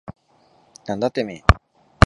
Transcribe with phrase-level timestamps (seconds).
[0.87, 1.43] なんだてめえ。